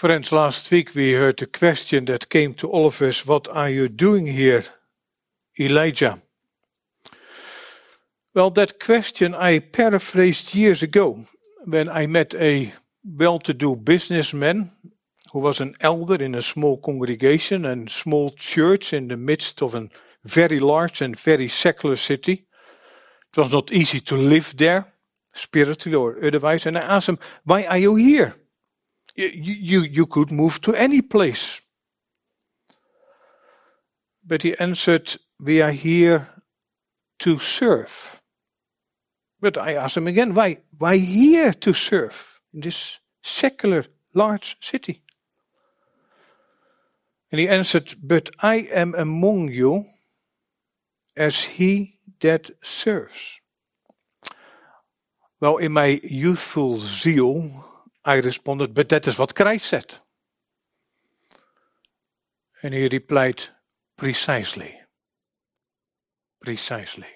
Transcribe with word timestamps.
Friends, 0.00 0.32
last 0.32 0.70
week 0.70 0.94
we 0.94 1.12
heard 1.12 1.36
the 1.36 1.46
question 1.46 2.06
that 2.06 2.30
came 2.30 2.54
to 2.54 2.70
all 2.70 2.86
of 2.86 3.02
us 3.02 3.26
What 3.26 3.48
are 3.54 3.68
you 3.68 3.86
doing 3.86 4.24
here, 4.24 4.64
Elijah? 5.58 6.22
Well, 8.34 8.48
that 8.52 8.80
question 8.80 9.34
I 9.34 9.58
paraphrased 9.58 10.54
years 10.54 10.82
ago 10.82 11.26
when 11.66 11.90
I 11.90 12.06
met 12.06 12.34
a 12.34 12.72
well 13.04 13.38
to 13.40 13.52
do 13.52 13.76
businessman 13.76 14.70
who 15.34 15.40
was 15.40 15.60
an 15.60 15.74
elder 15.82 16.24
in 16.24 16.34
a 16.34 16.40
small 16.40 16.78
congregation 16.78 17.66
and 17.66 17.90
small 17.90 18.30
church 18.30 18.94
in 18.94 19.08
the 19.08 19.18
midst 19.18 19.60
of 19.60 19.74
a 19.74 19.90
very 20.24 20.60
large 20.60 21.02
and 21.02 21.14
very 21.14 21.48
secular 21.48 21.96
city. 21.96 22.46
It 23.32 23.36
was 23.36 23.52
not 23.52 23.70
easy 23.70 24.00
to 24.00 24.16
live 24.16 24.56
there, 24.56 24.86
spiritually 25.34 25.94
or 25.94 26.24
otherwise. 26.24 26.64
And 26.64 26.78
I 26.78 26.96
asked 26.96 27.10
him, 27.10 27.18
Why 27.44 27.64
are 27.64 27.76
you 27.76 27.96
here? 27.96 28.34
You, 29.16 29.80
you, 29.80 30.06
could 30.06 30.30
move 30.30 30.60
to 30.62 30.74
any 30.74 31.02
place. 31.02 31.60
But 34.24 34.42
he 34.42 34.56
answered, 34.58 35.16
We 35.38 35.60
are 35.62 35.72
here 35.72 36.28
to 37.20 37.38
serve. 37.38 38.20
But 39.40 39.56
I 39.56 39.74
asked 39.74 39.96
him 39.96 40.06
again, 40.06 40.34
why, 40.34 40.58
why 40.76 40.98
here 40.98 41.52
to 41.52 41.72
serve 41.72 42.40
in 42.52 42.60
this 42.60 42.98
secular 43.22 43.86
large 44.12 44.56
city? 44.60 45.02
And 47.32 47.40
he 47.40 47.48
answered, 47.48 47.94
But 48.02 48.30
I 48.40 48.68
am 48.72 48.94
among 48.94 49.48
you 49.48 49.86
as 51.16 51.44
he 51.44 51.98
that 52.20 52.50
serves. 52.62 53.40
Well, 55.40 55.56
in 55.56 55.72
my 55.72 56.00
youthful 56.02 56.76
zeal, 56.76 57.69
I 58.04 58.16
responded, 58.16 58.74
But 58.74 58.88
that 58.88 59.06
is 59.06 59.18
what 59.18 59.34
Christ 59.34 59.66
said. 59.66 59.96
And 62.62 62.74
he 62.74 62.88
replied, 62.88 63.42
Precisely. 63.96 64.80
Precisely 66.42 67.06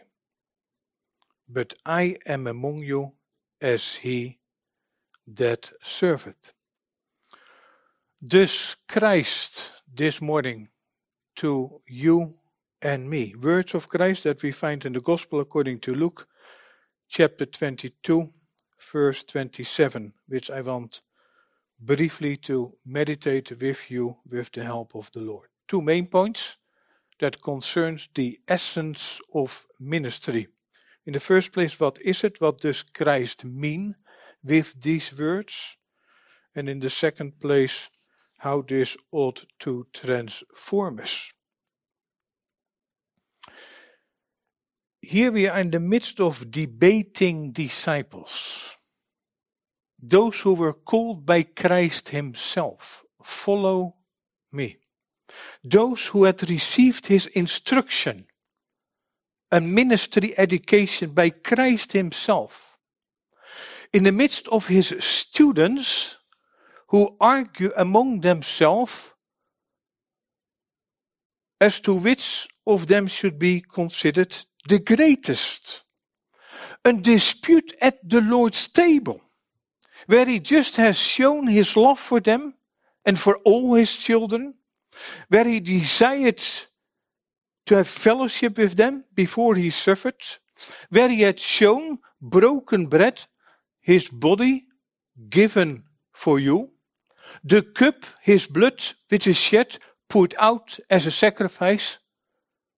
but 1.48 1.74
I 1.84 2.16
am 2.26 2.46
among 2.46 2.78
you 2.78 3.12
as 3.60 3.96
he 3.96 4.38
that 5.26 5.72
serveth. 5.82 6.54
Thus 8.20 8.76
Christ 8.88 9.82
this 9.92 10.20
morning 10.20 10.68
to 11.36 11.80
you 11.88 12.34
and 12.80 13.08
me. 13.08 13.34
Words 13.40 13.74
of 13.74 13.88
Christ 13.88 14.24
that 14.24 14.42
we 14.42 14.52
find 14.52 14.84
in 14.84 14.92
the 14.92 15.00
Gospel 15.00 15.40
according 15.40 15.80
to 15.80 15.94
Luke 15.94 16.26
chapter 17.08 17.46
22, 17.46 18.28
verse 18.78 19.24
27, 19.24 20.14
which 20.28 20.50
I 20.50 20.60
want 20.60 21.00
briefly 21.80 22.36
to 22.36 22.74
meditate 22.84 23.50
with 23.60 23.90
you 23.90 24.16
with 24.26 24.52
the 24.52 24.64
help 24.64 24.94
of 24.94 25.10
the 25.12 25.20
Lord. 25.20 25.48
Two 25.68 25.80
main 25.80 26.06
points 26.06 26.56
that 27.20 27.42
concerns 27.42 28.08
the 28.14 28.38
essence 28.48 29.20
of 29.32 29.66
ministry. 29.78 30.48
In 31.06 31.12
the 31.12 31.20
first 31.20 31.52
place, 31.52 31.78
what 31.78 31.98
is 32.00 32.24
it? 32.24 32.40
What 32.40 32.58
does 32.58 32.82
Christ 32.82 33.44
mean 33.44 33.96
with 34.42 34.80
these 34.80 35.16
words? 35.18 35.76
And 36.54 36.68
in 36.68 36.80
the 36.80 36.90
second 36.90 37.40
place, 37.40 37.90
how 38.38 38.62
this 38.62 38.96
ought 39.10 39.44
to 39.60 39.86
transform 39.92 41.00
us. 41.00 41.32
Here 45.04 45.30
we 45.30 45.48
are 45.48 45.60
in 45.60 45.70
the 45.70 45.80
midst 45.80 46.18
of 46.18 46.50
debating 46.50 47.52
disciples. 47.52 48.74
Those 50.02 50.40
who 50.40 50.54
were 50.54 50.72
called 50.72 51.26
by 51.26 51.42
Christ 51.42 52.08
Himself, 52.08 53.04
follow 53.22 53.96
me. 54.50 54.76
Those 55.62 56.06
who 56.06 56.24
had 56.24 56.48
received 56.48 57.06
His 57.06 57.26
instruction, 57.26 58.26
a 59.50 59.60
ministry 59.60 60.34
education 60.38 61.10
by 61.10 61.30
Christ 61.30 61.92
Himself. 61.92 62.78
In 63.92 64.04
the 64.04 64.12
midst 64.12 64.48
of 64.48 64.68
His 64.68 64.94
students 65.00 66.16
who 66.88 67.16
argue 67.20 67.72
among 67.76 68.20
themselves 68.20 69.12
as 71.60 71.80
to 71.80 71.94
which 71.94 72.48
of 72.66 72.86
them 72.86 73.06
should 73.06 73.38
be 73.38 73.60
considered 73.60 74.34
the 74.68 74.78
greatest. 74.78 75.82
A 76.84 76.92
dispute 76.92 77.72
at 77.80 78.06
the 78.08 78.20
Lord's 78.20 78.68
table, 78.68 79.20
where 80.06 80.26
He 80.26 80.38
just 80.38 80.76
has 80.76 80.98
shown 80.98 81.46
His 81.46 81.76
love 81.76 81.98
for 81.98 82.20
them 82.20 82.54
and 83.06 83.18
for 83.18 83.38
all 83.44 83.74
His 83.74 83.96
children, 83.96 84.54
where 85.28 85.44
He 85.44 85.60
desired 85.60 86.42
to 87.66 87.76
have 87.76 87.88
fellowship 87.88 88.58
with 88.58 88.76
them 88.76 89.04
before 89.14 89.54
he 89.54 89.70
suffered, 89.70 90.22
where 90.90 91.08
he 91.08 91.22
had 91.22 91.40
shown 91.40 91.98
broken 92.20 92.86
bread, 92.86 93.24
his 93.80 94.10
body 94.10 94.64
given 95.28 95.84
for 96.12 96.38
you, 96.38 96.70
the 97.42 97.62
cup, 97.62 98.04
his 98.20 98.46
blood, 98.46 98.82
which 99.08 99.26
is 99.26 99.36
shed, 99.36 99.78
poured 100.08 100.34
out 100.38 100.78
as 100.90 101.06
a 101.06 101.10
sacrifice 101.10 101.98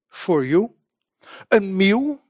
for 0.08 0.44
you, 0.44 0.75
a 1.50 1.60
meal 1.60 2.20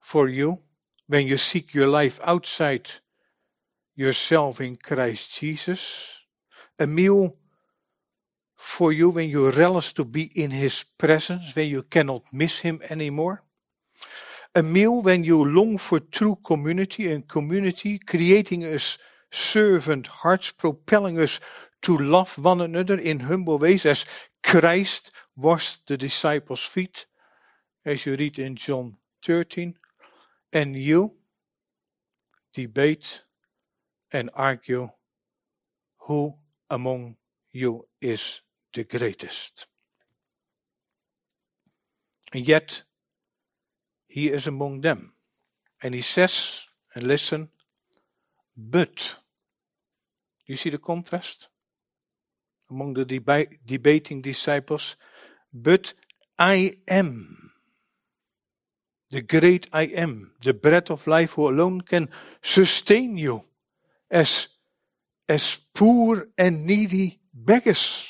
for 0.00 0.28
you 0.28 0.58
when 1.06 1.26
you 1.26 1.36
seek 1.36 1.74
your 1.74 1.88
life 1.88 2.20
outside 2.22 2.90
yourself 3.94 4.60
in 4.60 4.76
Christ 4.76 5.38
Jesus, 5.38 6.14
a 6.78 6.86
meal 6.86 7.36
for 8.56 8.92
you 8.92 9.10
when 9.10 9.28
you 9.28 9.50
relish 9.50 9.92
to 9.94 10.04
be 10.04 10.30
in 10.34 10.50
His 10.50 10.84
presence, 10.98 11.54
when 11.54 11.68
you 11.68 11.82
cannot 11.82 12.22
miss 12.32 12.60
Him 12.60 12.80
anymore. 12.88 13.42
A 14.54 14.62
meal 14.62 15.02
when 15.02 15.24
you 15.24 15.44
long 15.44 15.78
for 15.78 16.00
true 16.00 16.36
community 16.44 17.10
and 17.10 17.28
community, 17.28 17.98
creating 17.98 18.64
us 18.64 18.98
servant 19.30 20.06
hearts, 20.06 20.52
propelling 20.52 21.18
us 21.18 21.40
to 21.82 21.96
love 21.96 22.38
one 22.38 22.60
another 22.60 22.98
in 22.98 23.20
humble 23.20 23.58
ways 23.58 23.86
as 23.86 24.04
Christ 24.42 25.10
washed 25.38 25.86
the 25.86 25.96
disciples' 25.96 26.64
feet, 26.64 27.06
as 27.84 28.04
you 28.04 28.16
read 28.16 28.38
in 28.38 28.56
John 28.56 28.96
13. 29.24 29.74
And 30.52 30.76
you 30.76 31.14
debate 32.52 33.22
and 34.12 34.30
argue 34.34 34.90
who 36.00 36.34
among 36.68 37.16
you 37.52 37.86
is 38.00 38.40
the 38.74 38.84
greatest. 38.84 39.66
And 42.32 42.46
yet, 42.46 42.82
he 44.06 44.28
is 44.28 44.46
among 44.46 44.80
them. 44.80 45.14
And 45.82 45.94
he 45.94 46.00
says, 46.00 46.66
and 46.94 47.06
listen, 47.06 47.50
but. 48.56 49.18
You 50.46 50.56
see 50.56 50.70
the 50.70 50.78
contrast 50.78 51.48
among 52.70 52.94
the 52.94 53.04
deba- 53.04 53.58
debating 53.64 54.22
disciples? 54.22 54.96
But 55.52 55.94
I 56.38 56.78
am 56.86 57.38
the 59.10 59.22
great 59.22 59.68
I 59.72 59.84
am, 59.84 60.32
the 60.42 60.52
bread 60.52 60.90
of 60.90 61.06
life 61.06 61.32
who 61.32 61.48
alone 61.48 61.80
can 61.80 62.08
sustain 62.42 63.16
you 63.16 63.42
as, 64.10 64.48
as 65.28 65.60
poor 65.74 66.28
and 66.36 66.66
needy 66.66 67.20
beggars. 67.32 68.06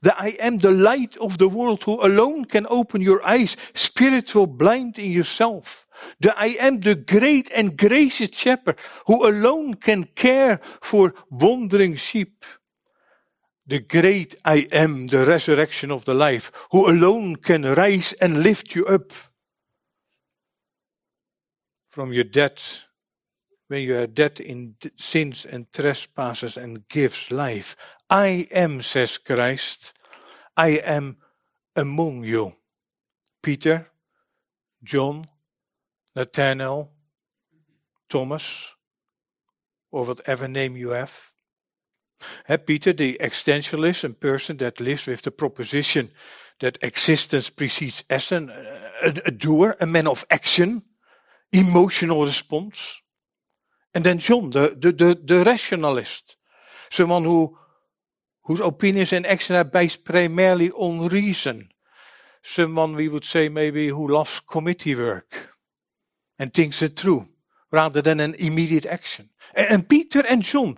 The 0.00 0.16
I 0.18 0.36
am 0.40 0.58
the 0.58 0.70
light 0.70 1.16
of 1.18 1.38
the 1.38 1.48
world 1.48 1.84
who 1.84 2.04
alone 2.04 2.46
can 2.46 2.66
open 2.70 3.02
your 3.02 3.24
eyes, 3.24 3.56
spiritual 3.74 4.46
blind 4.46 4.98
in 4.98 5.12
yourself. 5.12 5.86
The 6.20 6.36
I 6.36 6.56
am 6.58 6.80
the 6.80 6.96
great 6.96 7.50
and 7.54 7.76
gracious 7.76 8.30
shepherd 8.32 8.78
who 9.06 9.26
alone 9.26 9.74
can 9.74 10.04
care 10.04 10.60
for 10.80 11.14
wandering 11.30 11.96
sheep. 11.96 12.44
The 13.66 13.80
great 13.80 14.36
I 14.44 14.66
am, 14.72 15.06
the 15.06 15.24
resurrection 15.24 15.90
of 15.90 16.04
the 16.04 16.14
life, 16.14 16.50
who 16.72 16.90
alone 16.90 17.36
can 17.36 17.62
rise 17.62 18.12
and 18.14 18.42
lift 18.42 18.74
you 18.74 18.86
up 18.86 19.12
from 21.88 22.12
your 22.12 22.24
dead 22.24 22.60
when 23.68 23.82
you 23.82 23.96
are 23.96 24.06
dead 24.06 24.40
in 24.40 24.74
sins 24.96 25.46
and 25.46 25.72
trespasses 25.72 26.56
and 26.56 26.88
gives 26.88 27.30
life. 27.30 27.76
I 28.10 28.46
am, 28.50 28.82
says 28.82 29.16
Christ, 29.16 29.94
I 30.56 30.70
am 30.84 31.16
among 31.74 32.24
you. 32.24 32.54
Peter, 33.42 33.90
John, 34.82 35.24
Nathanael, 36.14 36.90
Thomas, 38.08 38.72
or 39.90 40.04
whatever 40.04 40.48
name 40.48 40.76
you 40.76 40.90
have. 40.90 41.31
Peter, 42.66 42.92
the 42.92 43.16
existentialist, 43.20 44.04
a 44.04 44.10
person 44.10 44.56
that 44.58 44.80
lives 44.80 45.06
with 45.06 45.22
the 45.22 45.30
proposition 45.30 46.10
that 46.60 46.78
existence 46.82 47.50
precedes 47.50 48.04
essence, 48.08 48.50
uh, 48.50 48.90
a, 49.02 49.08
a 49.26 49.30
doer, 49.30 49.76
a 49.80 49.86
man 49.86 50.06
of 50.06 50.24
action, 50.30 50.82
emotional 51.52 52.24
response. 52.24 53.02
And 53.94 54.04
then 54.04 54.18
John, 54.18 54.50
the, 54.50 54.76
the, 54.78 54.92
the, 54.92 55.20
the 55.22 55.44
rationalist, 55.44 56.36
someone 56.90 57.24
who 57.24 57.58
whose 58.44 58.60
opinions 58.60 59.12
and 59.12 59.26
actions 59.26 59.56
are 59.56 59.64
based 59.64 60.04
primarily 60.04 60.70
on 60.72 61.08
reason, 61.08 61.68
someone 62.42 62.96
we 62.96 63.08
would 63.08 63.24
say 63.24 63.48
maybe 63.48 63.88
who 63.88 64.08
loves 64.08 64.40
committee 64.40 64.94
work 64.94 65.54
and 66.38 66.52
thinks 66.52 66.82
it 66.82 66.96
through 66.96 67.28
rather 67.70 68.02
than 68.02 68.20
an 68.20 68.34
immediate 68.38 68.86
action. 68.86 69.28
And, 69.54 69.70
and 69.70 69.88
Peter 69.88 70.24
and 70.28 70.42
John, 70.42 70.76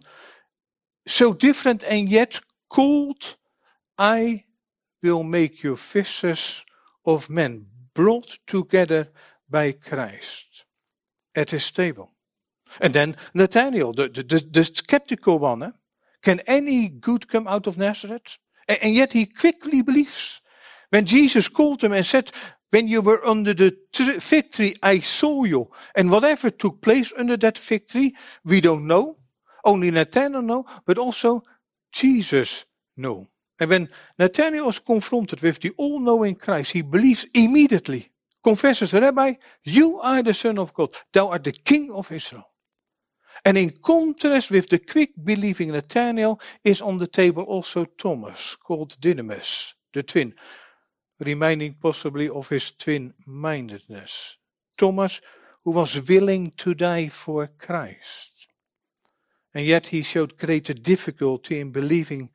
so 1.06 1.32
different 1.32 1.82
and 1.84 2.08
yet 2.08 2.40
called, 2.68 3.36
I 3.98 4.44
will 5.02 5.22
make 5.22 5.62
you 5.62 5.76
fishers 5.76 6.64
of 7.04 7.28
men, 7.28 7.66
brought 7.94 8.38
together 8.46 9.08
by 9.48 9.72
Christ 9.72 10.64
at 11.34 11.50
his 11.50 11.70
table. 11.70 12.10
And 12.80 12.94
then 12.94 13.16
Nathanael, 13.34 13.92
the, 13.92 14.08
the, 14.08 14.22
the, 14.22 14.46
the 14.50 14.64
skeptical 14.64 15.38
one. 15.38 15.62
Eh? 15.62 15.70
Can 16.22 16.40
any 16.46 16.88
good 16.88 17.28
come 17.28 17.46
out 17.46 17.66
of 17.66 17.78
Nazareth? 17.78 18.38
And, 18.68 18.78
and 18.82 18.94
yet 18.94 19.12
he 19.12 19.26
quickly 19.26 19.82
believes. 19.82 20.40
When 20.90 21.04
Jesus 21.04 21.48
called 21.48 21.82
him 21.82 21.92
and 21.92 22.06
said, 22.06 22.30
When 22.70 22.88
you 22.88 23.02
were 23.02 23.24
under 23.26 23.54
the 23.54 23.76
tree, 23.92 24.74
I 24.82 25.00
saw 25.00 25.44
you. 25.44 25.70
And 25.94 26.10
whatever 26.10 26.50
took 26.50 26.80
place 26.80 27.12
under 27.16 27.36
that 27.36 27.56
tree, 27.56 28.14
we 28.44 28.60
don't 28.60 28.86
know. 28.86 29.18
Only 29.64 29.90
Nathanael 29.90 30.42
know, 30.42 30.66
but 30.84 30.98
also 30.98 31.42
Jesus 31.92 32.64
know. 32.96 33.28
And 33.58 33.70
when 33.70 33.88
Nathanael 34.18 34.68
is 34.68 34.78
confronted 34.78 35.40
with 35.40 35.60
the 35.60 35.70
all 35.76 36.00
knowing 36.00 36.34
Christ, 36.34 36.72
he 36.72 36.82
believes 36.82 37.24
immediately, 37.34 38.10
confesses, 38.42 38.92
Rabbi, 38.92 39.34
you 39.62 40.00
are 40.00 40.22
the 40.22 40.34
Son 40.34 40.58
of 40.58 40.74
God, 40.74 40.90
thou 41.12 41.28
art 41.28 41.44
the 41.44 41.52
King 41.52 41.90
of 41.92 42.12
Israel. 42.12 42.50
And 43.44 43.56
in 43.58 43.70
contrast 43.70 44.50
with 44.50 44.68
the 44.68 44.78
quick 44.78 45.10
believing 45.22 45.72
Nathanael 45.72 46.40
is 46.62 46.80
on 46.80 46.98
the 46.98 47.06
table 47.06 47.44
also 47.44 47.84
Thomas, 47.84 48.56
called 48.56 48.96
Didymus, 49.00 49.74
the 49.92 50.02
twin, 50.02 50.34
reminding 51.20 51.74
possibly 51.74 52.28
of 52.28 52.48
his 52.48 52.72
twin-mindedness. 52.72 54.36
Thomas, 54.76 55.20
who 55.64 55.70
was 55.70 56.08
willing 56.08 56.50
to 56.58 56.74
die 56.74 57.08
for 57.08 57.46
Christ. 57.58 58.33
And 59.54 59.64
yet 59.66 59.88
he 59.88 60.02
showed 60.02 60.36
greater 60.36 60.74
difficulty 60.74 61.60
in 61.60 61.70
believing 61.70 62.30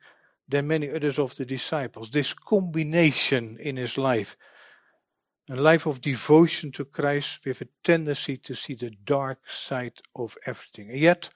than 0.48 0.66
many 0.66 0.90
others 0.90 1.18
of 1.18 1.36
the 1.36 1.44
disciples. 1.44 2.10
This 2.10 2.34
combination 2.34 3.58
in 3.58 3.76
his 3.76 3.96
life 3.98 4.36
a 5.50 5.56
life 5.56 5.86
of 5.86 6.00
devotion 6.00 6.70
to 6.70 6.84
Christ 6.84 7.44
with 7.44 7.60
a 7.60 7.68
tendency 7.82 8.36
to 8.36 8.54
see 8.54 8.74
the 8.74 8.90
dark 8.90 9.48
side 9.48 10.00
of 10.14 10.36
everything. 10.46 10.90
And 10.90 11.00
yet, 11.00 11.28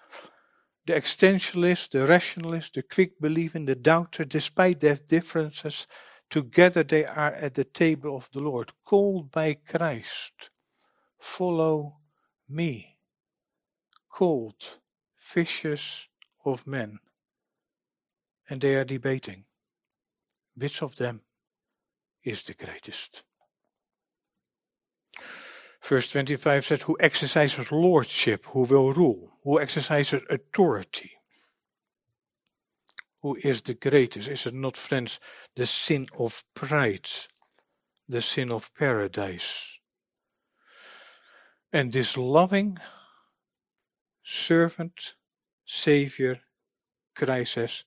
the 0.87 0.93
extensionalist, 0.93 1.91
the 1.91 2.07
rationalist, 2.07 2.75
the 2.75 2.83
quick 2.83 3.21
believing, 3.21 3.65
the 3.65 3.75
doubter, 3.75 4.25
despite 4.25 4.79
their 4.79 4.95
differences, 4.95 5.89
together 6.31 6.85
they 6.85 7.05
are 7.07 7.33
at 7.33 7.55
the 7.55 7.65
table 7.65 8.17
of 8.17 8.29
the 8.33 8.41
Lord, 8.41 8.73
called 8.85 9.33
by 9.33 9.55
Christ. 9.55 10.51
Follow 11.19 11.97
me. 12.49 12.99
Called 14.09 14.79
fishers 15.25 16.07
of 16.45 16.67
men. 16.67 16.99
And 18.49 18.61
they 18.61 18.75
are 18.75 18.85
debating 18.85 19.47
which 20.55 20.83
of 20.83 20.97
them 20.97 21.23
is 22.23 22.43
the 22.43 22.55
greatest. 22.55 23.25
Verse 25.83 26.11
25 26.11 26.67
says, 26.67 26.83
Who 26.83 26.97
exercises 27.01 27.73
lordship, 27.73 28.45
who 28.47 28.63
will 28.65 28.93
rule, 28.93 29.39
who 29.43 29.61
exercises 29.61 30.23
authority. 30.29 31.13
Who 33.23 33.37
is 33.43 33.63
the 33.63 33.75
greatest? 33.75 34.29
Is 34.29 34.47
it 34.47 34.55
not, 34.55 34.77
friends, 34.77 35.19
the 35.57 35.65
sin 35.67 36.07
of 36.19 36.45
pride, 36.55 37.09
the 38.07 38.21
sin 38.21 38.53
of 38.53 38.75
paradise? 38.75 39.79
And 41.73 41.93
this 41.93 42.17
loving 42.17 42.79
servant, 44.25 45.15
Savior, 45.65 46.41
Christ 47.15 47.53
says, 47.53 47.85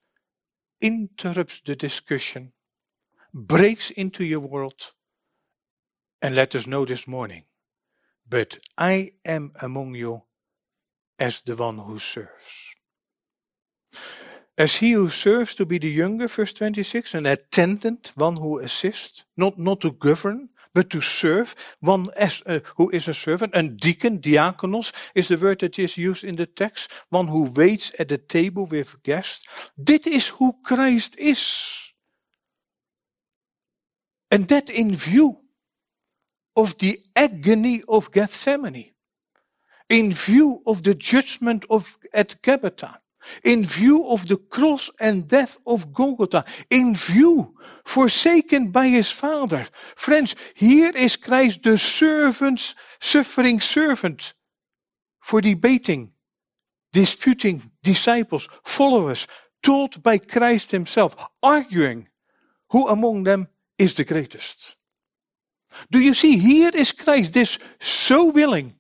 interrupts 0.80 1.62
the 1.66 1.76
discussion, 1.76 2.54
breaks 3.34 3.92
into 3.92 4.24
your 4.24 4.40
world, 4.40 4.94
and 6.22 6.36
let 6.36 6.56
us 6.56 6.66
know 6.66 6.86
this 6.86 7.08
morning 7.08 7.44
but 8.30 8.58
I 8.78 9.12
am 9.26 9.54
among 9.62 9.96
you 9.96 10.24
as 11.20 11.42
the 11.42 11.56
one 11.56 11.78
who 11.78 12.00
serves. 12.00 12.76
As 14.58 14.78
he 14.78 14.92
who 14.92 15.10
serves 15.10 15.54
to 15.56 15.66
be 15.66 15.78
the 15.78 15.90
younger, 15.90 16.28
verse 16.28 16.54
26, 16.54 17.14
an 17.14 17.26
attendant, 17.26 18.12
one 18.16 18.38
who 18.38 18.60
assists, 18.60 19.24
not, 19.38 19.58
not 19.58 19.82
to 19.82 19.92
govern, 19.92 20.50
but 20.78 20.92
to 20.92 21.02
serve, 21.02 21.56
one 21.80 22.06
as, 22.16 22.44
uh, 22.46 22.60
who 22.76 22.92
is 22.92 23.08
a 23.08 23.14
servant. 23.14 23.56
And 23.56 23.80
deacon, 23.80 24.20
diakonos, 24.20 24.94
is 25.16 25.28
the 25.28 25.36
word 25.36 25.62
that 25.62 25.80
is 25.80 25.98
used 25.98 26.24
in 26.24 26.36
the 26.36 26.46
text, 26.46 26.92
one 27.10 27.30
who 27.30 27.52
waits 27.52 27.92
at 27.98 28.10
the 28.10 28.20
table 28.20 28.68
with 28.68 29.02
guests. 29.02 29.44
Dit 29.76 30.06
is 30.06 30.28
who 30.28 30.54
Christ 30.64 31.18
is. 31.18 31.94
And 34.30 34.48
that 34.50 34.70
in 34.70 34.96
view 34.96 35.40
of 36.56 36.78
the 36.78 37.00
agony 37.16 37.82
of 37.88 38.12
Gethsemane, 38.12 38.94
in 39.90 40.14
view 40.14 40.62
of 40.68 40.84
the 40.84 40.94
judgment 40.94 41.66
of 41.72 41.98
at 42.14 42.40
Gabbatha, 42.44 43.00
in 43.44 43.66
view 43.66 44.08
of 44.08 44.28
the 44.28 44.38
cross 44.38 44.90
and 45.00 45.28
death 45.28 45.58
of 45.66 45.94
Golgotha, 45.94 46.46
in 46.70 46.96
view, 46.96 47.56
forsaken 47.84 48.72
by 48.72 48.88
his 48.88 49.12
Father. 49.12 49.68
Friends, 49.96 50.36
here 50.56 50.92
is 50.96 51.16
Christ 51.18 51.64
the 51.64 51.78
servant's 51.78 52.76
suffering 53.00 53.60
servant 53.60 54.34
for 55.20 55.42
debating, 55.42 56.14
disputing 56.94 57.72
disciples, 57.84 58.48
followers, 58.64 59.28
taught 59.62 60.02
by 60.02 60.18
Christ 60.18 60.72
himself, 60.72 61.16
arguing 61.42 62.08
who 62.70 62.88
among 62.88 63.24
them 63.24 63.48
is 63.78 63.94
the 63.94 64.06
greatest. 64.06 64.76
Do 65.92 66.00
you 66.00 66.14
see, 66.14 66.38
here 66.38 66.72
is 66.74 66.92
Christ, 66.92 67.34
this 67.34 67.60
so 67.80 68.32
willing 68.32 68.76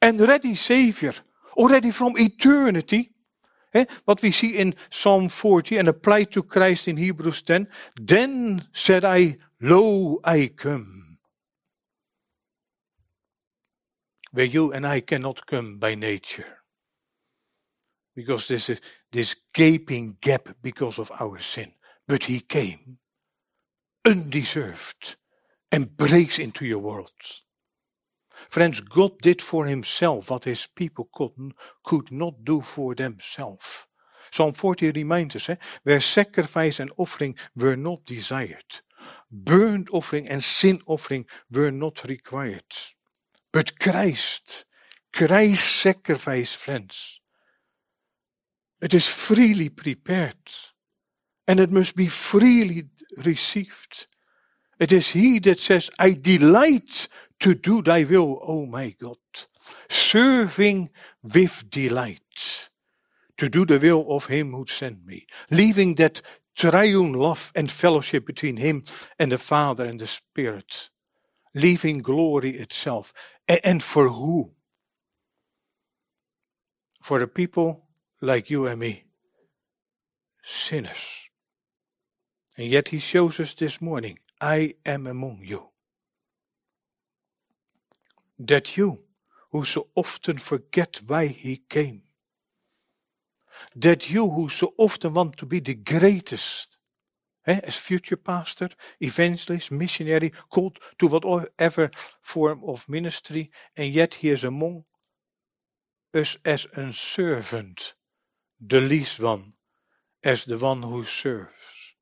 and 0.00 0.20
ready 0.20 0.54
Savior, 0.54 1.14
already 1.56 1.90
from 1.90 2.14
eternity. 2.16 3.10
What 4.04 4.22
we 4.22 4.30
see 4.30 4.58
in 4.58 4.74
Psalm 4.90 5.28
40 5.28 5.78
and 5.78 5.88
applied 5.88 6.30
to 6.32 6.42
Christ 6.42 6.88
in 6.88 6.96
Hebrews 6.96 7.42
10. 7.42 7.68
Then 7.96 8.64
said 8.72 9.04
I, 9.04 9.36
Lo, 9.60 10.20
I 10.24 10.50
come. 10.54 11.18
Where 14.32 14.44
you 14.44 14.72
and 14.72 14.86
I 14.86 15.00
cannot 15.00 15.46
come 15.46 15.78
by 15.78 15.94
nature. 15.94 16.58
Because 18.14 18.48
this 18.48 18.68
is 18.68 18.80
this 19.10 19.36
gaping 19.54 20.16
gap 20.20 20.48
because 20.62 20.98
of 20.98 21.10
our 21.18 21.38
sin. 21.38 21.72
But 22.06 22.24
he 22.24 22.40
came 22.40 22.98
undeserved 24.04 25.16
and 25.70 25.96
breaks 25.96 26.38
into 26.38 26.66
your 26.66 26.78
world. 26.78 27.10
Friends, 28.48 28.80
God 28.80 29.18
did 29.18 29.40
for 29.42 29.66
himself 29.66 30.30
what 30.30 30.44
his 30.44 30.66
people 30.66 31.08
could, 31.12 31.52
could 31.84 32.12
not 32.12 32.44
do 32.44 32.60
for 32.60 32.94
themselves. 32.94 33.86
Psalm 34.32 34.52
40 34.52 34.92
reminds 34.92 35.36
us, 35.36 35.50
eh, 35.50 35.56
where 35.82 36.00
sacrifice 36.00 36.80
and 36.80 36.90
offering 36.96 37.34
were 37.54 37.76
not 37.76 38.04
desired, 38.04 38.80
burnt 39.30 39.88
offering 39.92 40.26
and 40.28 40.42
sin 40.42 40.80
offering 40.86 41.26
were 41.50 41.70
not 41.70 42.04
required. 42.04 42.74
But 43.52 43.78
Christ, 43.78 44.64
Christ's 45.12 45.68
sacrifice, 45.68 46.54
friends, 46.54 47.20
it 48.80 48.94
is 48.94 49.06
freely 49.06 49.68
prepared 49.68 50.50
and 51.46 51.60
it 51.60 51.70
must 51.70 51.94
be 51.94 52.08
freely 52.08 52.84
received. 53.24 54.06
It 54.78 54.90
is 54.92 55.10
He 55.10 55.38
that 55.40 55.60
says, 55.60 55.90
I 55.98 56.12
delight 56.12 57.08
to 57.42 57.56
do 57.56 57.82
thy 57.82 58.04
will, 58.04 58.38
O 58.42 58.66
my 58.66 58.94
God. 59.00 59.16
Serving 59.88 60.90
with 61.24 61.68
delight. 61.68 62.70
To 63.36 63.48
do 63.48 63.66
the 63.66 63.80
will 63.80 64.06
of 64.10 64.26
Him 64.26 64.52
who 64.52 64.64
sent 64.68 65.04
me. 65.04 65.26
Leaving 65.50 65.96
that 65.96 66.22
triune 66.54 67.14
love 67.14 67.50
and 67.56 67.68
fellowship 67.68 68.24
between 68.26 68.58
Him 68.58 68.84
and 69.18 69.32
the 69.32 69.38
Father 69.38 69.84
and 69.84 69.98
the 69.98 70.06
Spirit. 70.06 70.90
Leaving 71.52 71.98
glory 71.98 72.50
itself. 72.50 73.12
And 73.64 73.82
for 73.82 74.08
who? 74.08 74.52
For 77.02 77.18
the 77.18 77.26
people 77.26 77.88
like 78.20 78.50
you 78.50 78.68
and 78.68 78.78
me. 78.78 79.06
Sinners. 80.44 81.28
And 82.56 82.68
yet 82.68 82.90
He 82.90 83.00
shows 83.00 83.40
us 83.40 83.54
this 83.54 83.80
morning 83.80 84.20
I 84.40 84.74
am 84.86 85.08
among 85.08 85.40
you. 85.42 85.71
That 88.38 88.76
you, 88.76 89.02
who 89.50 89.64
so 89.64 89.88
often 89.94 90.38
forget 90.38 91.00
why 91.06 91.26
he 91.26 91.62
came, 91.68 92.02
that 93.76 94.10
you 94.10 94.28
who 94.30 94.48
so 94.48 94.74
often 94.78 95.14
want 95.14 95.36
to 95.36 95.46
be 95.46 95.60
the 95.60 95.74
greatest, 95.74 96.78
eh, 97.46 97.60
as 97.62 97.76
future 97.76 98.16
pastor, 98.16 98.70
evangelist, 99.00 99.70
missionary, 99.70 100.32
called 100.50 100.78
to 100.98 101.06
whatever 101.08 101.90
form 102.20 102.62
of 102.64 102.88
ministry, 102.88 103.50
and 103.76 103.92
yet 103.92 104.14
he 104.14 104.30
is 104.30 104.44
among 104.44 104.84
us 106.14 106.36
as 106.44 106.66
a 106.76 106.92
servant, 106.92 107.94
the 108.60 108.80
least 108.80 109.20
one, 109.20 109.52
as 110.22 110.44
the 110.44 110.58
one 110.58 110.82
who 110.82 111.04
serves. 111.04 111.94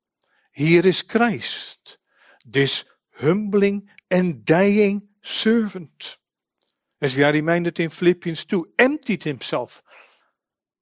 Here 0.51 0.85
is 0.85 1.01
Christ, 1.01 1.97
this 2.45 2.85
humbling 3.19 3.87
and 4.09 4.43
dying 4.43 5.07
servant. 5.21 6.17
As 7.01 7.17
we 7.17 7.23
are 7.23 7.33
reminded 7.33 7.79
in 7.79 7.89
Philippians 7.89 8.45
2, 8.45 8.73
emptied 8.77 9.23
himself 9.23 9.81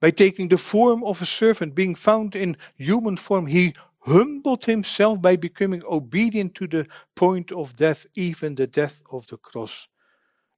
by 0.01 0.11
taking 0.11 0.49
the 0.49 0.57
form 0.57 1.03
of 1.03 1.21
a 1.21 1.25
servant, 1.25 1.75
being 1.75 1.95
found 1.95 2.35
in 2.35 2.57
human 2.75 3.17
form, 3.17 3.47
he 3.47 3.73
humbled 3.99 4.65
himself 4.65 5.21
by 5.21 5.35
becoming 5.35 5.83
obedient 5.89 6.55
to 6.55 6.67
the 6.67 6.87
point 7.15 7.51
of 7.51 7.75
death, 7.75 8.05
even 8.15 8.55
the 8.55 8.67
death 8.67 9.01
of 9.11 9.27
the 9.27 9.37
cross. 9.37 9.87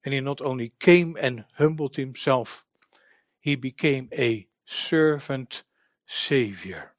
And 0.04 0.14
he 0.14 0.20
not 0.20 0.42
only 0.42 0.74
came 0.80 1.16
and 1.20 1.46
humbled 1.58 1.96
himself, 1.96 2.66
he 3.40 3.56
became 3.56 4.10
a 4.14 4.48
servant 4.66 5.64
Savior. 6.08 6.94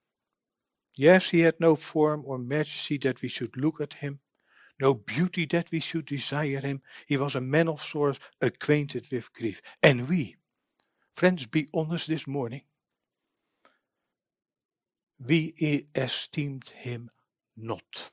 Yes, 0.96 1.30
he 1.30 1.40
had 1.40 1.58
no 1.58 1.74
form 1.74 2.22
or 2.26 2.38
majesty 2.38 2.98
that 2.98 3.22
we 3.22 3.28
should 3.28 3.56
look 3.56 3.80
at 3.80 3.94
him, 3.94 4.20
no 4.82 4.94
beauty 4.94 5.46
that 5.46 5.70
we 5.70 5.78
should 5.78 6.06
desire 6.06 6.58
him. 6.58 6.82
He 7.06 7.16
was 7.16 7.36
a 7.36 7.40
man 7.40 7.68
of 7.68 7.80
sorrows, 7.80 8.18
acquainted 8.40 9.06
with 9.12 9.32
grief. 9.32 9.62
And 9.80 10.08
we, 10.08 10.34
friends, 11.14 11.46
be 11.46 11.68
honest 11.72 12.08
this 12.08 12.26
morning. 12.26 12.62
We 15.24 15.86
esteemed 15.94 16.70
him 16.70 17.10
not. 17.56 18.10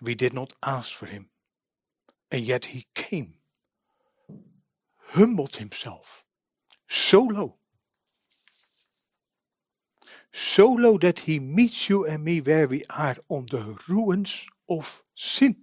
We 0.00 0.14
did 0.14 0.32
not 0.32 0.54
ask 0.64 0.92
for 0.94 1.06
him. 1.06 1.28
And 2.30 2.46
yet 2.46 2.64
he 2.66 2.86
came, 2.94 3.34
humbled 5.10 5.56
himself 5.56 6.24
so 6.88 7.22
low 7.22 7.56
so 10.36 10.72
low 10.72 10.98
that 10.98 11.20
he 11.20 11.38
meets 11.38 11.88
you 11.88 12.04
and 12.04 12.24
me 12.24 12.40
where 12.40 12.66
we 12.66 12.82
are 12.90 13.16
on 13.28 13.46
the 13.52 13.78
ruins 13.86 14.46
of 14.68 15.02
sin. 15.14 15.56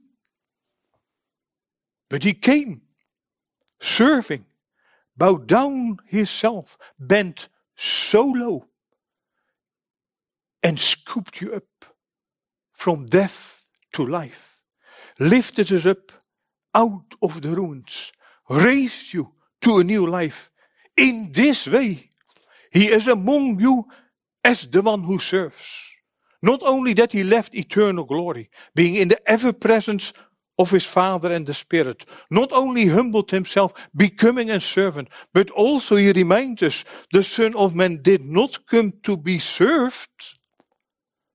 But 2.09 2.23
he 2.23 2.33
came, 2.33 2.81
serving, 3.79 4.45
bowed 5.15 5.47
down 5.47 5.97
himself, 6.07 6.77
bent 6.99 7.47
so 7.75 8.23
low, 8.25 8.65
and 10.61 10.79
scooped 10.79 11.41
you 11.41 11.53
up 11.53 11.85
from 12.73 13.05
death 13.05 13.67
to 13.93 14.05
life, 14.05 14.59
lifted 15.19 15.71
us 15.71 15.85
up 15.85 16.11
out 16.73 17.15
of 17.21 17.41
the 17.41 17.55
ruins, 17.55 18.11
raised 18.49 19.13
you 19.13 19.33
to 19.61 19.77
a 19.77 19.83
new 19.83 20.05
life. 20.05 20.51
In 20.97 21.31
this 21.31 21.67
way, 21.67 22.09
he 22.71 22.87
is 22.87 23.07
among 23.07 23.59
you 23.59 23.85
as 24.43 24.67
the 24.67 24.81
one 24.81 25.03
who 25.03 25.19
serves. 25.19 25.90
Not 26.41 26.61
only 26.63 26.93
that 26.93 27.11
he 27.11 27.23
left 27.23 27.55
eternal 27.55 28.03
glory, 28.03 28.49
being 28.75 28.95
in 28.95 29.09
the 29.09 29.29
ever 29.29 29.53
presence 29.53 30.13
of 30.57 30.71
his 30.71 30.85
Father 30.85 31.31
and 31.31 31.45
the 31.45 31.53
Spirit, 31.53 32.05
not 32.29 32.51
only 32.51 32.87
humbled 32.87 33.31
himself, 33.31 33.73
becoming 33.95 34.49
a 34.49 34.59
servant, 34.59 35.09
but 35.33 35.49
also 35.51 35.95
he 35.95 36.11
reminds 36.11 36.63
us 36.63 36.83
the 37.11 37.23
Son 37.23 37.55
of 37.55 37.75
Man 37.75 38.01
did 38.01 38.23
not 38.23 38.65
come 38.65 38.93
to 39.03 39.17
be 39.17 39.39
served, 39.39 40.39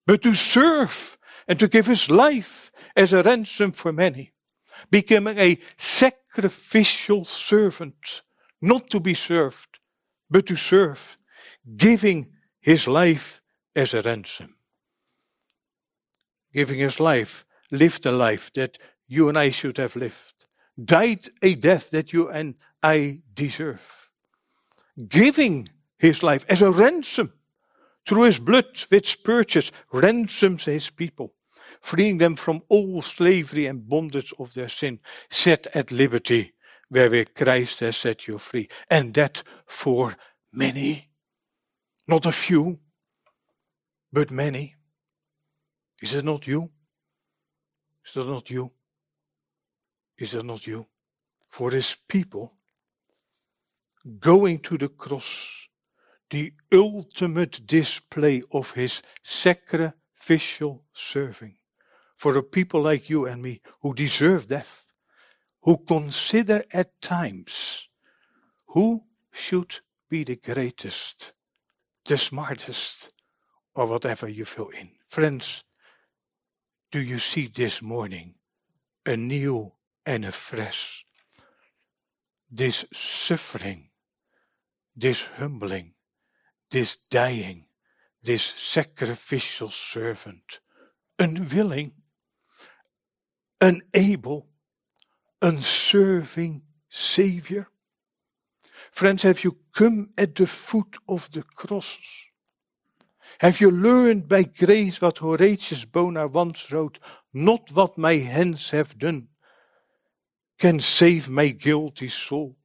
but 0.07 0.23
to 0.23 0.35
serve 0.35 1.19
and 1.49 1.59
to 1.59 1.69
give 1.69 1.87
his 1.87 2.11
life 2.11 2.73
as 2.97 3.13
a 3.13 3.23
ransom 3.23 3.73
for 3.73 3.93
many, 3.93 4.33
becoming 4.91 5.39
a 5.39 5.59
sacrificial 5.77 7.25
servant, 7.25 8.23
not 8.61 8.91
to 8.91 9.01
be 9.01 9.15
served, 9.15 9.79
but 10.29 10.47
to 10.47 10.57
serve, 10.57 11.17
giving 11.77 12.33
his 12.61 12.89
life 12.89 13.41
as 13.75 13.95
a 13.95 14.03
ransom. 14.03 14.56
Giving 16.57 16.79
his 16.79 16.99
life, 16.99 17.45
lived 17.71 18.07
a 18.07 18.11
life 18.11 18.51
that 18.55 18.79
you 19.07 19.29
and 19.29 19.37
I 19.37 19.51
should 19.51 19.77
have 19.77 19.95
lived, 19.95 20.47
died 20.83 21.27
a 21.43 21.55
death 21.55 21.91
that 21.91 22.15
you 22.15 22.31
and 22.31 22.55
I 22.83 23.21
deserve. 23.35 24.11
Giving 25.07 25.69
his 25.99 26.23
life 26.23 26.47
as 26.49 26.63
a 26.63 26.71
ransom 26.71 27.35
through 28.09 28.23
his 28.23 28.39
blood, 28.39 28.79
which 28.89 29.23
purchased, 29.23 29.75
ransoms 29.93 30.65
his 30.65 30.89
people, 30.89 31.35
freeing 31.83 32.17
them 32.17 32.37
from 32.37 32.63
all 32.71 33.03
slavery 33.03 33.67
and 33.67 33.87
bondage 33.87 34.33
of 34.39 34.55
their 34.55 34.71
sin, 34.71 34.99
set 35.29 35.67
at 35.77 35.93
liberty, 35.93 36.55
wherewith 36.91 37.35
Christ 37.35 37.81
has 37.81 37.99
set 37.99 38.27
you 38.27 38.39
free, 38.39 38.71
and 38.91 39.13
that 39.13 39.43
for 39.67 40.17
many. 40.55 41.09
Not 42.09 42.25
a 42.25 42.33
few, 42.33 42.79
but 44.11 44.31
many. 44.31 44.77
Is 46.01 46.15
it 46.15 46.25
not 46.25 46.47
you? 46.47 46.71
Is 48.07 48.15
that 48.15 48.27
not 48.27 48.51
you? 48.51 48.71
Is 50.19 50.33
that 50.33 50.45
not 50.45 50.67
you? 50.67 50.87
For 51.49 51.71
his 51.71 51.97
people 52.09 52.53
going 54.21 54.59
to 54.61 54.79
the 54.79 54.89
cross, 54.89 55.69
the 56.31 56.53
ultimate 56.73 57.67
display 57.67 58.43
of 58.53 58.73
his 58.73 59.03
sacrificial 59.23 60.85
serving. 60.93 61.57
For 62.15 62.37
a 62.37 62.43
people 62.43 62.83
like 62.83 63.11
you 63.11 63.27
and 63.27 63.43
me 63.43 63.61
who 63.83 63.95
deserve 63.95 64.47
death, 64.47 64.87
who 65.63 65.79
consider 65.79 66.65
at 66.73 67.01
times 67.01 67.89
who 68.69 69.03
should 69.33 69.81
be 70.09 70.25
the 70.25 70.37
greatest 70.37 71.33
the 72.07 72.17
smartest, 72.17 73.11
or 73.75 73.87
whatever 73.87 74.29
you 74.29 74.45
fill 74.45 74.69
in. 74.69 74.91
Friends, 75.09 75.65
do 76.97 77.03
you 77.03 77.19
see 77.19 77.47
this 77.47 77.83
morning 77.83 78.37
anew 79.05 79.71
and 80.07 80.25
afresh 80.25 81.05
this 82.51 82.87
suffering, 82.91 83.91
this 84.97 85.27
humbling, 85.37 85.93
this 86.71 86.97
dying, 87.11 87.67
this 88.23 88.43
sacrificial 88.43 89.69
servant, 89.69 90.61
unwilling, 91.19 91.93
unable, 93.61 94.49
unserving 95.43 96.63
Savior? 96.89 97.69
Friends, 98.91 99.23
have 99.25 99.45
you 99.45 99.59
come 99.75 100.09
at 100.17 100.35
the 100.35 100.47
foot 100.47 100.97
of 101.07 101.31
the 101.33 101.43
cross? 101.43 101.99
Have 103.41 103.61
you 103.61 103.71
learned 103.71 104.29
by 104.29 104.45
grace 104.45 105.01
what 105.01 105.19
Horatius 105.19 105.85
Bonar 105.85 106.29
once 106.29 106.73
wrote? 106.73 106.99
Not 107.35 107.71
what 107.73 107.99
my 107.99 108.15
hands 108.15 108.71
have 108.71 108.99
done 108.99 109.29
can 110.59 110.81
save 110.81 111.29
my 111.29 111.49
guilty 111.49 112.09
soul. 112.09 112.57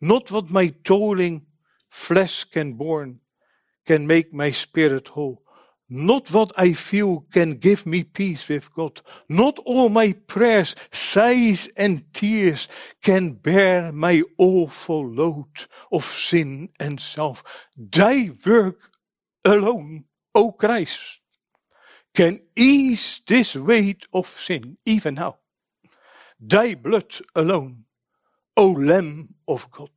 Not 0.00 0.30
what 0.30 0.50
my 0.50 0.68
toiling 0.84 1.46
flesh 1.90 2.44
can 2.44 2.74
born 2.74 3.20
can 3.84 4.06
make 4.06 4.32
my 4.32 4.52
spirit 4.52 5.08
whole. 5.08 5.42
Not 5.90 6.30
what 6.30 6.52
I 6.56 6.74
feel 6.74 7.24
can 7.32 7.54
give 7.54 7.86
me 7.86 8.04
peace 8.04 8.48
with 8.48 8.72
God. 8.74 9.00
Not 9.28 9.58
all 9.64 9.88
my 9.88 10.12
prayers, 10.12 10.76
sighs, 10.92 11.66
and 11.76 12.04
tears 12.12 12.68
can 13.02 13.32
bear 13.32 13.90
my 13.90 14.22
awful 14.36 15.08
load 15.08 15.66
of 15.90 16.04
sin 16.04 16.68
and 16.78 17.00
self. 17.00 17.42
Thy 17.76 18.30
work 18.46 18.90
alone, 19.48 20.04
O 20.34 20.52
Christ, 20.52 21.20
can 22.14 22.40
ease 22.56 23.20
this 23.26 23.54
weight 23.54 24.06
of 24.12 24.26
sin, 24.26 24.78
even 24.84 25.14
now. 25.14 25.38
Thy 26.40 26.74
blood 26.74 27.12
alone, 27.34 27.84
O 28.56 28.68
Lamb 28.68 29.34
of 29.46 29.70
God. 29.70 29.90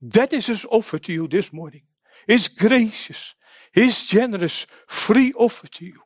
That 0.00 0.32
is 0.32 0.46
his 0.46 0.66
offer 0.70 0.98
to 0.98 1.12
you 1.12 1.28
this 1.28 1.52
morning. 1.52 1.82
His 2.26 2.48
gracious, 2.48 3.34
his 3.72 4.06
generous 4.06 4.66
free 4.86 5.32
offer 5.36 5.66
to 5.66 5.84
you. 5.84 6.00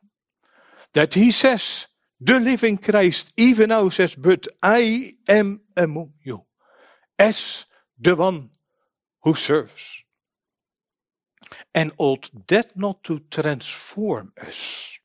That 0.93 1.13
he 1.13 1.31
says, 1.31 1.87
the 2.19 2.39
living 2.39 2.77
Christ 2.77 3.31
even 3.37 3.69
now 3.69 3.89
says, 3.89 4.15
but 4.15 4.47
I 4.61 5.13
am 5.27 5.61
among 5.77 6.13
you 6.23 6.45
as 7.17 7.65
the 7.97 8.15
one 8.15 8.49
who 9.21 9.33
serves. 9.33 10.03
And 11.73 11.91
ought 11.97 12.29
that 12.47 12.75
not 12.75 13.03
to 13.03 13.19
transform 13.29 14.33
us? 14.41 14.97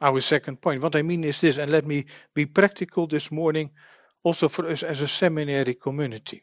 Our 0.00 0.20
second 0.20 0.60
point. 0.60 0.82
What 0.82 0.96
I 0.96 1.02
mean 1.02 1.24
is 1.24 1.40
this, 1.40 1.58
and 1.58 1.70
let 1.70 1.86
me 1.86 2.04
be 2.34 2.46
practical 2.46 3.06
this 3.06 3.30
morning, 3.30 3.70
also 4.22 4.48
for 4.48 4.68
us 4.68 4.82
as 4.82 5.00
a 5.00 5.08
seminary 5.08 5.74
community. 5.74 6.42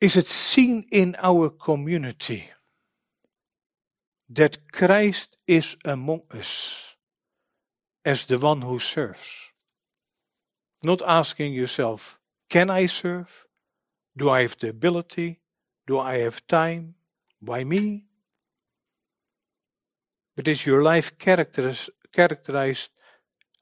Is 0.00 0.16
it 0.16 0.26
seen 0.26 0.84
in 0.92 1.16
our 1.22 1.50
community 1.50 2.50
that 4.28 4.70
Christ 4.72 5.36
is 5.46 5.76
among 5.84 6.22
us 6.30 6.96
as 8.04 8.26
the 8.26 8.38
one 8.38 8.60
who 8.60 8.78
serves? 8.78 9.50
Not 10.84 11.00
asking 11.06 11.54
yourself, 11.54 12.20
can 12.50 12.70
I 12.70 12.86
serve? 12.86 13.46
Do 14.16 14.30
I 14.30 14.42
have 14.42 14.58
the 14.58 14.68
ability? 14.68 15.40
Do 15.86 15.98
I 15.98 16.18
have 16.18 16.46
time? 16.46 16.94
Why 17.40 17.64
me? 17.64 18.04
But 20.34 20.48
is 20.48 20.66
your 20.66 20.82
life 20.82 21.16
characterized? 21.18 22.90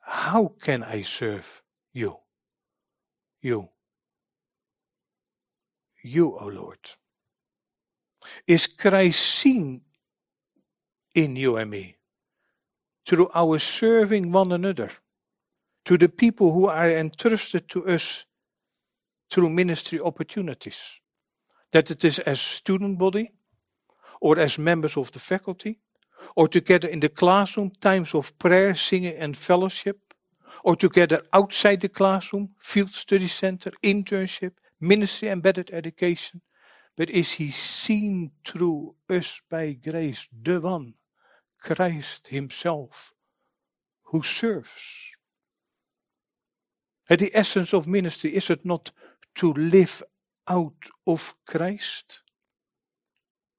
How 0.01 0.55
can 0.61 0.83
I 0.83 1.03
serve 1.03 1.63
you? 1.93 2.17
You. 3.41 3.69
You, 6.03 6.37
O 6.39 6.47
Lord. 6.47 6.79
Is 8.47 8.67
Christ 8.67 9.21
seen 9.21 9.83
in 11.15 11.37
you 11.37 11.57
and 11.57 11.71
me 11.71 11.97
through 13.07 13.29
our 13.35 13.59
serving 13.59 14.33
one 14.33 14.51
another, 14.51 14.91
to 15.85 15.99
the 15.99 16.09
people 16.09 16.53
who 16.53 16.67
are 16.67 16.91
entrusted 16.91 17.69
to 17.69 17.87
us 17.87 18.25
through 19.31 19.51
ministry 19.51 20.01
opportunities? 20.01 21.01
That 21.75 21.91
it 21.91 22.05
is 22.05 22.21
as 22.21 22.41
student 22.41 23.01
body, 23.01 23.33
or 24.21 24.39
as 24.39 24.59
members 24.59 24.97
of 24.97 25.11
the 25.11 25.19
faculty, 25.19 25.81
or 26.37 26.47
together 26.47 26.87
in 26.87 27.01
the 27.01 27.09
classroom, 27.09 27.73
times 27.81 28.15
of 28.15 28.39
prayer, 28.39 28.77
singing, 28.77 29.17
and 29.17 29.37
fellowship, 29.37 30.15
or 30.63 30.77
together 30.77 31.21
outside 31.33 31.81
the 31.81 31.89
classroom, 31.89 32.51
field 32.61 32.91
study 32.91 33.27
center, 33.27 33.73
internship, 33.83 34.53
ministry, 34.81 35.29
embedded 35.29 35.73
education. 35.73 36.43
But 36.97 37.11
is 37.11 37.33
he 37.33 37.51
seen 37.51 38.31
through 38.45 38.95
us 39.09 39.41
by 39.51 39.73
grace, 39.73 40.29
the 40.31 40.61
one, 40.61 40.95
Christ 41.61 42.29
himself, 42.29 43.13
who 44.05 44.23
serves? 44.23 45.11
And 47.11 47.19
the 47.19 47.33
essence 47.35 47.75
of 47.75 47.89
ministry, 47.89 48.31
is 48.31 48.49
it 48.49 48.65
not 48.65 48.93
to 49.35 49.53
live 49.55 50.05
out 50.49 50.89
of 51.07 51.35
Christ? 51.47 52.23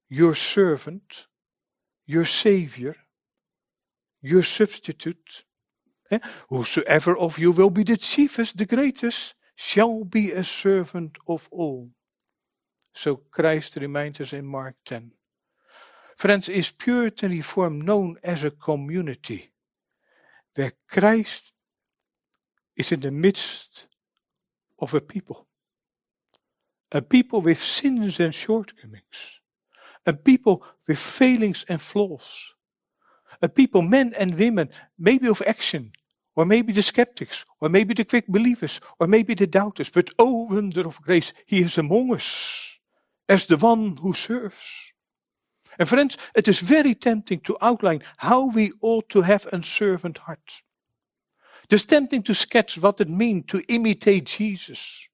Your 0.10 0.36
servant, 0.36 1.28
your 2.06 2.26
Savior, 2.26 2.96
your 4.22 4.44
substitute. 4.44 5.46
Eh? 6.12 6.20
Whosoever 6.50 7.18
of 7.18 7.40
you 7.40 7.52
will 7.52 7.70
be 7.70 7.84
the 7.84 7.98
chiefest, 7.98 8.58
the 8.58 8.66
greatest, 8.66 9.36
shall 9.56 10.04
be 10.04 10.32
a 10.32 10.44
servant 10.44 11.18
of 11.28 11.48
all. 11.52 11.90
So 12.94 13.18
Christ 13.18 13.78
reminds 13.78 14.22
us 14.22 14.34
in 14.34 14.46
Mark 14.46 14.76
10. 14.86 15.12
Friends, 16.18 16.48
is 16.48 16.72
Puritan 16.72 17.32
Reform 17.32 17.82
known 17.82 18.18
as 18.24 18.44
a 18.44 18.52
community 18.52 19.52
where 20.56 20.72
Christ 20.88 21.52
is 22.76 22.92
in 22.92 23.02
the 23.02 23.12
midst 23.12 23.88
of 24.80 24.94
a 24.94 25.02
people? 25.02 25.45
A 26.96 27.02
people 27.02 27.42
with 27.42 27.62
sins 27.62 28.20
and 28.20 28.34
shortcomings 28.34 29.36
a 30.06 30.14
people 30.14 30.64
with 30.88 31.00
failings 31.00 31.66
and 31.68 31.82
flaws. 31.82 32.54
A 33.42 33.50
people, 33.50 33.82
men 33.82 34.14
and 34.18 34.36
women, 34.36 34.70
maybe 34.98 35.28
of 35.28 35.42
action, 35.46 35.92
or 36.36 36.46
maybe 36.46 36.72
the 36.74 36.82
skeptics, 36.82 37.46
or 37.60 37.70
maybe 37.70 37.94
the 37.94 38.06
quick 38.06 38.28
believers, 38.28 38.80
or 39.00 39.08
maybe 39.08 39.34
the 39.34 39.48
doubters. 39.48 39.90
But 39.90 40.10
oh, 40.20 40.48
wonder 40.50 40.88
of 40.88 41.02
grace, 41.02 41.34
He 41.46 41.60
is 41.60 41.78
among 41.78 42.14
us 42.14 42.78
as 43.28 43.46
the 43.46 43.58
one 43.58 43.98
who 43.98 44.14
serves. 44.14 44.94
And 45.78 45.90
friends, 45.90 46.18
it 46.36 46.48
is 46.48 46.60
very 46.60 46.96
tempting 46.96 47.40
to 47.42 47.58
outline 47.62 48.02
how 48.18 48.48
we 48.48 48.72
ought 48.82 49.10
to 49.10 49.24
have 49.24 49.48
a 49.48 49.62
servant 49.64 50.20
heart. 50.20 50.62
It 51.66 51.74
is 51.74 51.86
tempting 51.86 52.24
to 52.24 52.34
sketch 52.34 52.78
what 52.78 53.02
it 53.02 53.10
means 53.10 53.46
to 53.48 53.62
imitate 53.68 54.26
Jesus. 54.26 55.10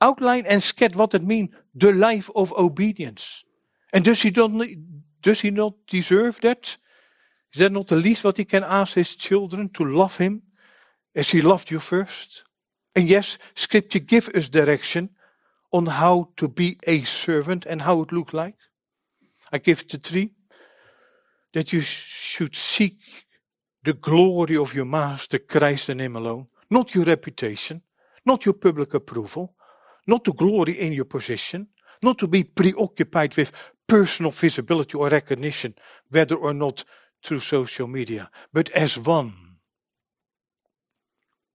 Outline 0.00 0.46
and 0.46 0.62
sketch 0.62 0.96
what 0.96 1.14
it 1.14 1.22
means, 1.22 1.50
the 1.74 1.92
life 1.92 2.30
of 2.34 2.52
obedience. 2.52 3.44
And 3.92 4.04
does 4.04 4.22
he, 4.22 4.30
not, 4.30 4.66
does 5.20 5.40
he 5.40 5.50
not 5.50 5.74
deserve 5.86 6.40
that? 6.40 6.76
Is 7.52 7.60
that 7.60 7.72
not 7.72 7.88
the 7.88 7.96
least 7.96 8.24
what 8.24 8.36
he 8.36 8.44
can 8.44 8.62
ask 8.62 8.94
his 8.94 9.16
children 9.16 9.68
to 9.70 9.84
love 9.84 10.16
him 10.16 10.42
as 11.14 11.30
he 11.30 11.42
loved 11.42 11.70
you 11.70 11.80
first? 11.80 12.44
And 12.94 13.08
yes, 13.08 13.38
scripture 13.54 13.98
gives 13.98 14.28
us 14.30 14.48
direction 14.48 15.10
on 15.72 15.86
how 15.86 16.30
to 16.36 16.48
be 16.48 16.78
a 16.86 17.02
servant 17.02 17.66
and 17.66 17.82
how 17.82 18.02
it 18.02 18.12
look 18.12 18.32
like. 18.32 18.56
I 19.52 19.58
give 19.58 19.86
the 19.88 19.98
three 19.98 20.32
that 21.52 21.72
you 21.72 21.80
should 21.80 22.54
seek 22.54 22.98
the 23.82 23.92
glory 23.92 24.56
of 24.56 24.74
your 24.74 24.84
master, 24.84 25.38
Christ 25.38 25.88
and 25.88 26.00
him 26.00 26.16
alone, 26.16 26.48
not 26.70 26.94
your 26.94 27.04
reputation, 27.04 27.82
not 28.24 28.44
your 28.44 28.54
public 28.54 28.94
approval, 28.94 29.54
not 30.10 30.24
to 30.24 30.32
glory 30.32 30.72
in 30.72 30.92
your 30.92 31.04
position, 31.04 31.68
not 32.02 32.18
to 32.18 32.26
be 32.26 32.42
preoccupied 32.42 33.36
with 33.36 33.52
personal 33.86 34.32
visibility 34.32 34.96
or 34.98 35.08
recognition, 35.08 35.72
whether 36.10 36.34
or 36.34 36.52
not 36.52 36.84
through 37.22 37.38
social 37.38 37.86
media, 37.86 38.28
but 38.52 38.68
as 38.70 38.98
one. 38.98 39.32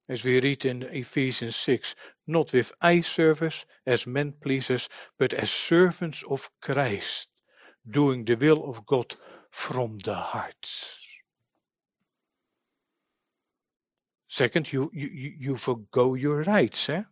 As 0.07 0.23
we 0.23 0.39
read 0.39 0.63
in 0.63 0.83
Ephesians 0.83 1.57
6, 1.57 1.95
not 2.27 2.53
with 2.53 2.71
eye 2.81 3.01
service 3.01 3.65
as 3.85 4.07
men 4.07 4.33
pleasers, 4.41 4.87
but 5.19 5.33
as 5.33 5.49
servants 5.51 6.23
of 6.29 6.49
Christ, 6.61 7.27
doing 7.85 8.23
the 8.23 8.35
will 8.35 8.63
of 8.69 8.85
God 8.85 9.15
from 9.51 9.99
the 9.99 10.15
heart. 10.15 10.65
Second, 14.29 14.71
you, 14.71 14.91
you, 14.93 15.33
you 15.39 15.57
forgo 15.57 16.13
your 16.13 16.43
rights, 16.43 16.89
eh? 16.89 17.03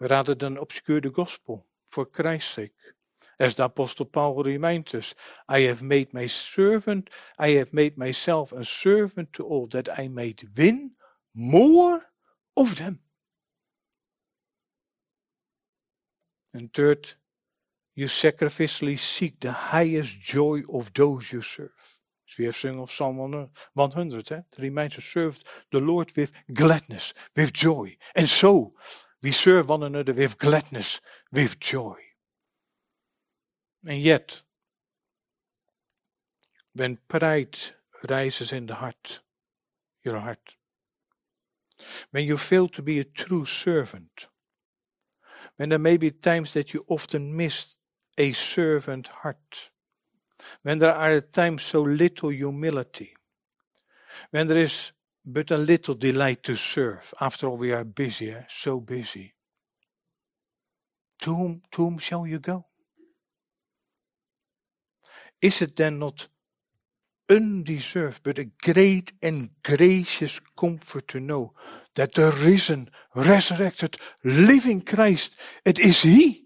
Rather 0.00 0.34
than 0.34 0.56
obscure 0.56 1.00
the 1.00 1.10
gospel 1.10 1.66
for 1.88 2.04
Christ's 2.04 2.54
sake. 2.54 2.72
As 3.40 3.54
the 3.54 3.64
Apostle 3.64 4.06
Paul 4.06 4.42
reminds 4.42 4.94
us, 4.94 5.14
I 5.48 5.60
have 5.60 5.82
made 5.82 6.12
my 6.12 6.26
servant, 6.26 7.10
I 7.38 7.50
have 7.50 7.72
made 7.72 7.96
myself 7.96 8.52
a 8.52 8.64
servant 8.64 9.32
to 9.34 9.44
all, 9.44 9.66
that 9.68 9.88
I 9.98 10.08
might 10.08 10.44
win 10.56 10.92
more 11.34 12.02
of 12.56 12.76
them. 12.76 13.00
And 16.52 16.72
third, 16.72 17.14
you 17.94 18.06
sacrificially 18.06 18.98
seek 18.98 19.40
the 19.40 19.52
highest 19.52 20.20
joy 20.20 20.62
of 20.72 20.92
those 20.92 21.32
you 21.32 21.42
serve. 21.42 21.98
As 22.28 22.38
we 22.38 22.44
have 22.44 22.56
sung 22.56 22.80
of 22.80 22.90
Psalm 22.90 23.16
100, 23.74 24.32
eh? 24.32 24.36
it 24.36 24.58
reminds 24.58 24.98
us, 24.98 25.04
serve 25.04 25.42
the 25.70 25.80
Lord 25.80 26.12
with 26.16 26.32
gladness, 26.52 27.14
with 27.34 27.52
joy. 27.52 27.96
And 28.14 28.28
so, 28.28 28.74
we 29.22 29.32
serve 29.32 29.68
one 29.68 29.82
another 29.82 30.12
with 30.12 30.38
gladness, 30.38 31.00
with 31.32 31.58
joy. 31.58 31.96
And 33.86 33.98
yet, 33.98 34.42
when 36.74 36.98
pride 37.08 37.58
rises 38.08 38.52
in 38.52 38.66
the 38.66 38.76
heart, 38.76 39.20
your 40.04 40.18
heart, 40.18 40.54
when 42.10 42.24
you 42.24 42.36
fail 42.36 42.68
to 42.68 42.82
be 42.82 42.98
a 42.98 43.04
true 43.04 43.44
servant, 43.44 44.28
when 45.56 45.70
there 45.70 45.78
may 45.78 45.96
be 45.96 46.10
times 46.10 46.52
that 46.54 46.72
you 46.72 46.84
often 46.88 47.36
miss 47.36 47.76
a 48.16 48.32
servant 48.32 49.08
heart, 49.08 49.70
when 50.62 50.78
there 50.78 50.94
are 50.94 51.12
at 51.12 51.32
times 51.32 51.62
so 51.62 51.82
little 51.82 52.30
humility, 52.30 53.14
when 54.30 54.46
there 54.46 54.58
is 54.58 54.92
but 55.28 55.50
a 55.50 55.58
little 55.58 55.94
delight 55.94 56.42
to 56.44 56.56
serve. 56.56 57.12
After 57.20 57.46
all, 57.48 57.56
we 57.58 57.72
are 57.72 57.84
busy, 57.84 58.30
eh? 58.30 58.44
so 58.48 58.80
busy. 58.80 59.34
To 61.20 61.34
whom, 61.34 61.62
to 61.72 61.84
whom 61.84 61.98
shall 61.98 62.26
you 62.26 62.38
go? 62.38 62.64
Is 65.42 65.60
it 65.62 65.76
then 65.76 65.98
not 65.98 66.28
undeserved, 67.28 68.22
but 68.22 68.38
a 68.38 68.46
great 68.62 69.12
and 69.22 69.50
gracious 69.62 70.40
comfort 70.56 71.08
to 71.08 71.20
know 71.20 71.52
that 71.94 72.14
the 72.14 72.30
risen, 72.30 72.88
resurrected, 73.14 73.96
living 74.24 74.80
Christ, 74.80 75.36
it 75.64 75.78
is 75.78 76.02
He 76.02 76.44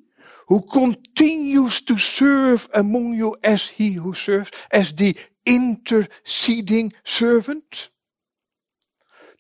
who 0.49 0.63
continues 0.63 1.81
to 1.83 1.97
serve 1.97 2.69
among 2.75 3.15
you 3.15 3.37
as 3.45 3.69
He 3.69 3.93
who 3.93 4.13
serves, 4.13 4.51
as 4.73 4.93
the 4.93 5.17
interceding 5.47 6.93
servant? 7.05 7.92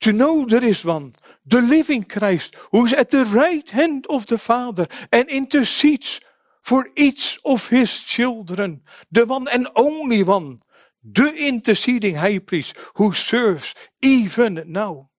To 0.02 0.12
know 0.12 0.44
there 0.44 0.64
is 0.64 0.84
one, 0.84 1.12
the 1.46 1.62
living 1.62 2.02
Christ, 2.02 2.56
who 2.72 2.86
is 2.86 2.92
at 2.92 3.10
the 3.10 3.24
right 3.24 3.68
hand 3.70 4.04
of 4.10 4.26
the 4.26 4.36
Father 4.36 4.88
and 5.12 5.28
intercedes 5.28 6.20
for 6.60 6.88
each 6.96 7.38
of 7.44 7.68
his 7.68 8.02
children, 8.02 8.82
the 9.12 9.26
one 9.26 9.46
and 9.52 9.68
only 9.76 10.24
one, 10.24 10.58
the 11.04 11.32
interceding 11.46 12.16
high 12.16 12.40
priest 12.40 12.74
who 12.96 13.12
serves 13.12 13.74
even 14.02 14.64
now. 14.66 15.10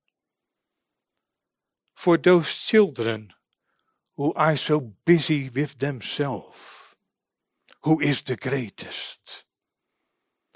For 1.96 2.18
those 2.18 2.54
children 2.64 3.32
who 4.18 4.34
are 4.34 4.58
so 4.58 4.94
busy 5.06 5.50
with 5.50 5.80
themselves, 5.80 6.96
who 7.84 8.02
is 8.02 8.22
the 8.24 8.36
greatest. 8.36 9.46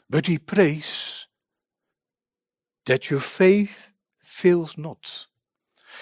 But 0.09 0.27
he 0.27 0.37
prays 0.37 1.27
that 2.85 3.09
your 3.09 3.21
faith 3.21 3.93
fails 4.37 4.77
not. 4.77 5.27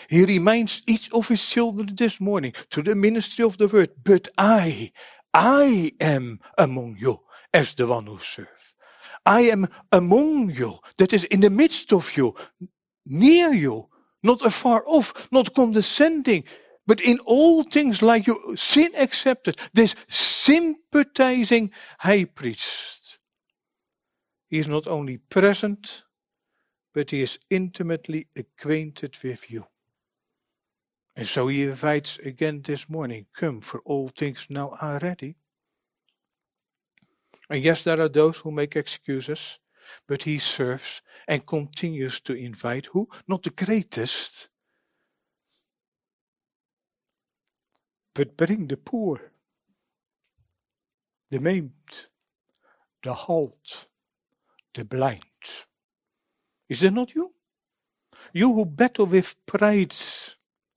He 0.09 0.25
reminds 0.25 0.81
each 0.87 1.11
of 1.13 1.29
his 1.29 1.45
children 1.47 1.95
this 1.95 2.19
morning 2.19 2.53
to 2.69 2.81
the 2.81 2.95
ministry 2.95 3.45
of 3.45 3.57
the 3.57 3.67
word, 3.67 3.91
but 4.03 4.27
I, 4.37 4.91
I 5.33 5.93
am 5.99 6.39
among 6.57 6.97
you 6.99 7.21
as 7.53 7.73
the 7.73 7.87
one 7.87 8.07
who 8.07 8.19
serves. 8.19 8.73
I 9.25 9.41
am 9.41 9.67
among 9.91 10.51
you, 10.51 10.79
that 10.97 11.13
is 11.13 11.23
in 11.25 11.41
the 11.41 11.49
midst 11.49 11.93
of 11.93 12.17
you, 12.17 12.35
near 13.05 13.53
you, 13.53 13.89
not 14.23 14.45
afar 14.45 14.83
off, 14.85 15.27
not 15.31 15.53
condescending, 15.53 16.43
but 16.85 17.01
in 17.01 17.17
all 17.25 17.63
things 17.63 18.01
like 18.01 18.27
you, 18.27 18.55
sin 18.55 18.91
accepted, 18.97 19.57
this 19.73 19.95
sympathizing 20.07 21.71
high 21.99 22.25
priest. 22.25 23.19
He 24.49 24.59
is 24.59 24.67
not 24.67 24.87
only 24.87 25.17
present, 25.17 26.04
but 26.95 27.11
he 27.11 27.21
is 27.21 27.37
intimately 27.49 28.25
acquainted 28.37 29.17
with 29.21 29.51
you. 29.51 29.67
And 31.17 31.27
so 31.27 31.47
he 31.47 31.63
invites 31.63 32.17
again 32.19 32.61
this 32.61 32.89
morning, 32.89 33.25
come, 33.33 33.59
for 33.59 33.81
all 33.81 34.07
things 34.07 34.47
now 34.49 34.71
are 34.81 34.97
ready. 34.99 35.35
And 37.49 37.61
yes, 37.61 37.83
there 37.83 37.99
are 37.99 38.09
those 38.09 38.39
who 38.39 38.51
make 38.51 38.77
excuses, 38.77 39.59
but 40.07 40.23
he 40.23 40.39
serves 40.39 41.01
and 41.27 41.45
continues 41.45 42.21
to 42.21 42.33
invite 42.33 42.87
who? 42.87 43.09
Not 43.27 43.43
the 43.43 43.49
greatest, 43.49 44.47
but 48.13 48.37
bring 48.37 48.67
the 48.67 48.77
poor, 48.77 49.19
the 51.29 51.39
maimed, 51.39 52.07
the 53.03 53.13
halt, 53.13 53.87
the 54.73 54.85
blind. 54.85 55.21
Is 56.69 56.79
that 56.81 56.91
not 56.91 57.13
you? 57.13 57.31
You 58.33 58.53
who 58.53 58.65
battle 58.65 59.05
with 59.05 59.35
pride 59.45 59.95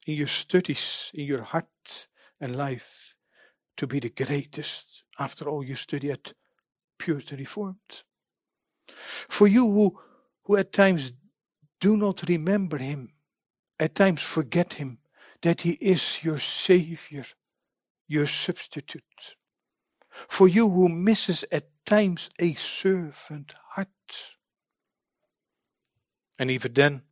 in 0.07 0.14
your 0.14 0.27
studies, 0.27 1.11
in 1.14 1.24
your 1.24 1.42
heart 1.42 2.09
and 2.40 2.57
life, 2.57 3.14
to 3.77 3.87
be 3.87 3.98
the 3.98 4.11
greatest. 4.11 5.05
After 5.18 5.48
all, 5.48 5.64
you 5.64 5.74
study 5.74 6.11
at 6.11 6.33
Puritan 6.98 7.38
Reformed. 7.38 8.05
For 8.87 9.46
you 9.46 9.66
who, 9.70 9.98
who 10.44 10.57
at 10.57 10.72
times 10.72 11.12
do 11.81 11.96
not 11.96 12.29
remember 12.29 12.79
Him, 12.79 13.12
at 13.79 13.94
times 13.94 14.22
forget 14.22 14.74
Him, 14.74 14.98
that 15.42 15.62
He 15.62 15.72
is 15.72 16.24
your 16.24 16.38
Savior, 16.38 17.24
your 18.07 18.27
substitute. 18.27 19.37
For 20.29 20.48
you 20.48 20.68
who 20.68 20.88
misses 20.88 21.44
at 21.53 21.68
times 21.87 22.29
a 22.40 22.55
servant 22.55 23.55
heart. 23.70 24.38
And 26.38 26.51
even 26.51 26.72
then, 26.72 27.03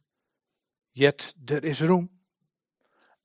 yet 0.95 1.35
there 1.43 1.65
is 1.65 1.81
room 1.81 2.11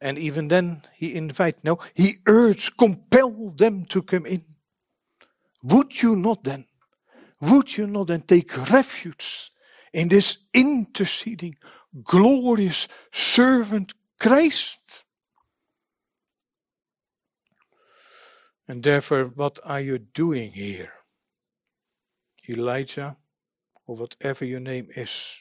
and 0.02 0.18
even 0.18 0.48
then 0.48 0.82
he 0.96 1.14
invite, 1.14 1.64
no, 1.64 1.78
he 1.94 2.18
urged, 2.26 2.76
compel 2.76 3.52
them 3.52 3.86
to 3.86 4.02
come 4.02 4.26
in. 4.26 4.42
Would 5.62 6.02
you 6.02 6.16
not 6.16 6.44
then, 6.44 6.66
would 7.40 7.78
you 7.78 7.86
not 7.86 8.08
then 8.08 8.22
take 8.22 8.58
refuge 8.72 9.52
in 9.94 10.10
this 10.10 10.40
interceding, 10.56 11.56
glorious 12.04 12.88
servant 13.12 13.94
Christ? 14.20 15.04
And 18.68 18.84
therefore, 18.84 19.26
what 19.26 19.60
are 19.64 19.82
you 19.82 20.00
doing 20.00 20.52
here? 20.52 20.94
Elijah, 22.50 23.18
or 23.86 23.98
whatever 23.98 24.46
your 24.46 24.60
name 24.60 24.88
is. 24.96 25.36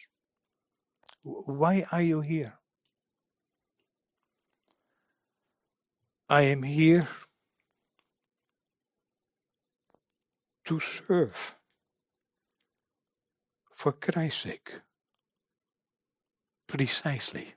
Why 1.22 1.84
are 1.92 2.02
you 2.02 2.20
here? 2.20 2.54
I 6.28 6.42
am 6.42 6.62
here 6.62 7.08
to 10.64 10.80
serve 10.80 11.56
for 13.72 13.92
Christ's 13.92 14.42
sake. 14.42 14.70
Precisely. 16.66 17.54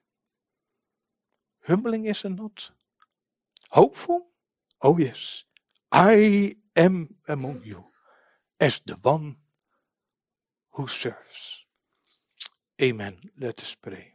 Humbling 1.67 2.06
is 2.06 2.26
it 2.26 2.30
not? 2.30 2.71
Hopeful? 3.71 4.28
Oh, 4.82 4.97
yes. 4.97 5.43
I 5.91 6.56
am 6.76 7.15
among 7.28 7.62
you 7.63 7.86
as 8.60 8.82
the 8.86 8.95
one 8.95 9.38
who 10.71 10.88
serves. 10.88 11.62
Amen. 12.82 13.18
Let 13.40 13.62
us 13.64 13.76
pray. 13.76 14.14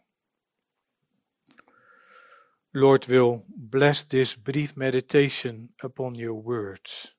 Lord 2.75 3.07
will 3.09 3.44
bless 3.57 4.05
this 4.05 4.37
brief 4.37 4.77
meditation 4.77 5.71
upon 5.83 6.16
your 6.16 6.35
words, 6.35 7.14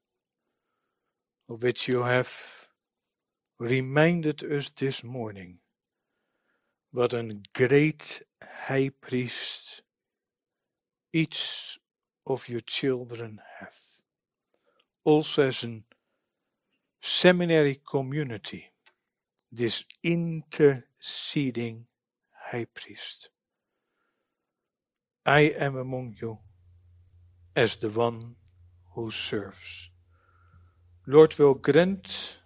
of 1.49 1.63
which 1.63 1.87
you 1.87 2.03
have 2.03 2.31
reminded 3.59 4.43
us 4.43 4.71
this 4.71 5.03
morning. 5.03 5.59
What 6.91 7.13
a 7.13 7.39
great 7.53 8.21
high 8.43 8.91
priest 9.01 9.81
each 11.13 11.79
of 12.27 12.47
your 12.49 12.61
children 12.61 13.41
have. 13.59 13.75
Also 15.03 15.47
as 15.47 15.63
a 15.63 15.81
seminary 17.01 17.81
community, 17.89 18.68
this 19.51 19.85
interceding 20.03 21.87
high 22.51 22.65
priest. 22.73 23.29
I 25.25 25.41
am 25.57 25.75
among 25.75 26.15
you 26.21 26.39
as 27.55 27.77
the 27.77 27.89
one 27.89 28.35
who 28.93 29.11
serves. 29.11 29.89
Lord, 31.05 31.37
will 31.37 31.55
grant 31.55 32.37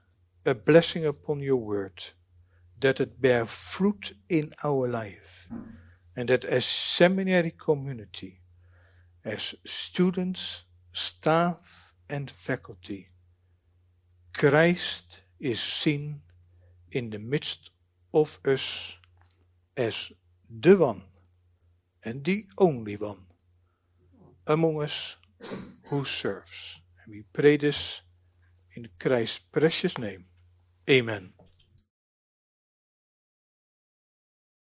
a 0.45 0.53
blessing 0.53 1.05
upon 1.05 1.39
your 1.39 1.57
word, 1.57 2.11
that 2.79 2.99
it 2.99 3.21
bear 3.21 3.45
fruit 3.45 4.13
in 4.29 4.51
our 4.63 4.87
life, 4.87 5.47
and 6.15 6.29
that 6.29 6.45
as 6.45 6.65
seminary 6.65 7.51
community, 7.51 8.41
as 9.23 9.55
students, 9.65 10.63
staff, 10.91 11.93
and 12.09 12.29
faculty, 12.29 13.09
Christ 14.33 15.21
is 15.39 15.61
seen 15.61 16.21
in 16.93 17.09
the 17.09 17.19
midst 17.19 17.71
of 18.13 18.39
us 18.45 18.97
as 19.75 20.13
the 20.47 20.77
one 20.77 21.01
and 22.05 22.23
the 22.23 22.45
only 22.57 22.95
one 22.95 23.25
among 24.45 24.81
us 24.81 25.17
who 25.89 26.05
serves. 26.05 26.79
And 27.03 27.15
we 27.15 27.23
pray 27.33 27.57
this 27.57 28.01
in 28.75 28.89
Christ's 28.99 29.39
precious 29.39 29.97
name. 29.97 30.25
Amen. 30.87 31.33